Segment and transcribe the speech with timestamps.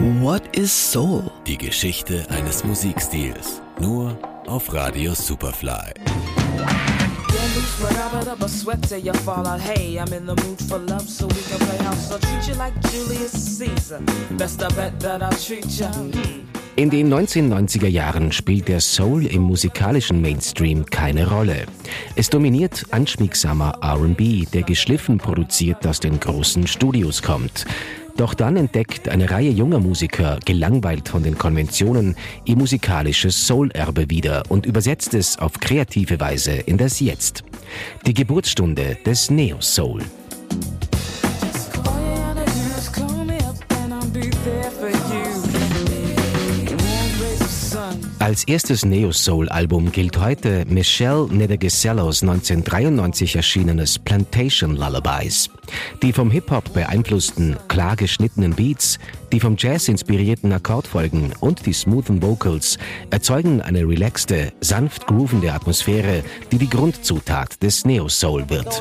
[0.00, 1.30] What is Soul?
[1.46, 3.60] Die Geschichte eines Musikstils.
[3.78, 4.16] Nur
[4.46, 5.92] auf Radio Superfly.
[16.76, 21.66] In den 1990er Jahren spielt der Soul im musikalischen Mainstream keine Rolle.
[22.16, 27.66] Es dominiert anschmiegsamer RB, der geschliffen produziert aus den großen Studios kommt.
[28.16, 34.42] Doch dann entdeckt eine Reihe junger Musiker, gelangweilt von den Konventionen, ihr musikalisches Soul-Erbe wieder
[34.48, 37.44] und übersetzt es auf kreative Weise in das Jetzt.
[38.06, 40.02] Die Geburtsstunde des Neo-Soul.
[48.30, 55.50] Als erstes Neo-Soul-Album gilt heute Michelle Nedegesellos 1993 erschienenes Plantation Lullabies.
[56.00, 59.00] Die vom Hip-Hop beeinflussten, klar geschnittenen Beats,
[59.32, 62.78] die vom Jazz inspirierten Akkordfolgen und die smoothen Vocals
[63.10, 66.22] erzeugen eine relaxte, sanft groovende Atmosphäre,
[66.52, 68.80] die die Grundzutat des Neo-Soul wird.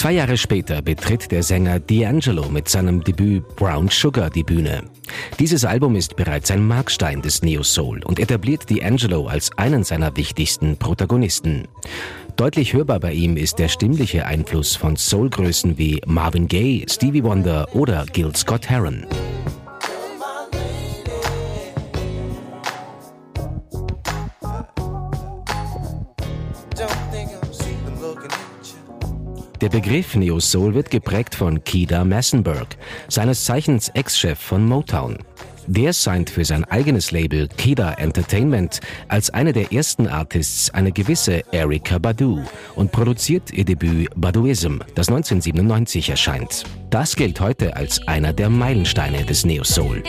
[0.00, 4.84] Zwei Jahre später betritt der Sänger D'Angelo mit seinem Debüt Brown Sugar die Bühne.
[5.38, 10.16] Dieses Album ist bereits ein Markstein des Neo Soul und etabliert D'Angelo als einen seiner
[10.16, 11.68] wichtigsten Protagonisten.
[12.36, 17.68] Deutlich hörbar bei ihm ist der stimmliche Einfluss von Soulgrößen wie Marvin Gaye, Stevie Wonder
[17.74, 18.70] oder Gil Scott
[29.60, 35.18] Der Begriff Neo Soul wird geprägt von Kida Massenberg, seines Zeichens Ex-Chef von Motown.
[35.66, 41.42] Der signed für sein eigenes Label Kida Entertainment als eine der ersten Artists eine gewisse
[41.52, 42.42] Erika Badu
[42.74, 46.64] und produziert ihr Debüt Baduism, das 1997 erscheint.
[46.88, 50.02] Das gilt heute als einer der Meilensteine des Neo Soul.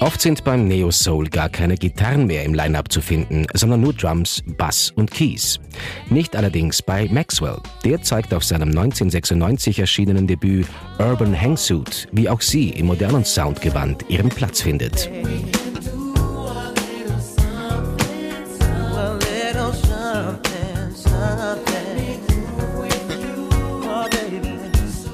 [0.00, 3.92] Oft sind beim Neo Soul gar keine Gitarren mehr im Line-up zu finden, sondern nur
[3.92, 5.60] Drums, Bass und Keys.
[6.08, 7.58] Nicht allerdings bei Maxwell.
[7.84, 10.66] Der zeigt auf seinem 1996 erschienenen Debüt
[10.98, 15.10] Urban Hangsuit, wie auch sie im modernen Soundgewand ihren Platz findet.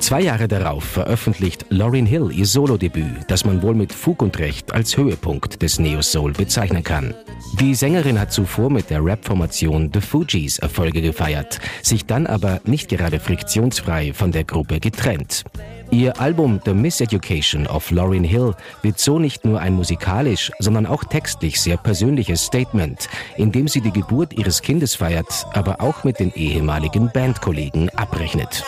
[0.06, 4.72] Zwei Jahre darauf veröffentlicht Lauryn Hill ihr Solodebüt, das man wohl mit Fug und Recht
[4.72, 7.12] als Höhepunkt des Neo-Soul bezeichnen kann.
[7.58, 12.88] Die Sängerin hat zuvor mit der Rap-Formation The Fugees Erfolge gefeiert, sich dann aber nicht
[12.88, 15.42] gerade friktionsfrei von der Gruppe getrennt.
[15.90, 21.02] Ihr Album The Miseducation of Lauryn Hill wird so nicht nur ein musikalisch, sondern auch
[21.02, 26.20] textlich sehr persönliches Statement, in dem sie die Geburt ihres Kindes feiert, aber auch mit
[26.20, 28.62] den ehemaligen Bandkollegen abrechnet.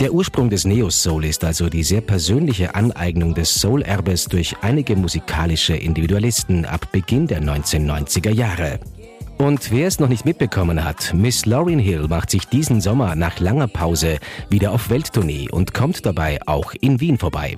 [0.00, 5.74] Der Ursprung des Neo-Soul ist also die sehr persönliche Aneignung des Soul-Erbes durch einige musikalische
[5.74, 8.78] Individualisten ab Beginn der 1990er Jahre.
[9.38, 13.38] Und wer es noch nicht mitbekommen hat, Miss Lauryn Hill macht sich diesen Sommer nach
[13.38, 14.18] langer Pause
[14.50, 17.56] wieder auf Welttournee und kommt dabei auch in Wien vorbei.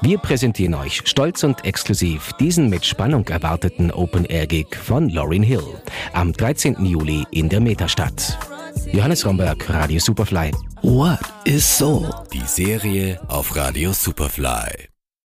[0.00, 5.82] Wir präsentieren euch stolz und exklusiv diesen mit Spannung erwarteten Open-Air-Gig von Lauryn Hill
[6.14, 6.84] am 13.
[6.84, 8.57] Juli in der Metastadt.
[8.86, 10.52] Johannes Romberg, Radio Superfly.
[10.82, 12.08] What is Soul?
[12.32, 14.88] Die Serie auf Radio Superfly.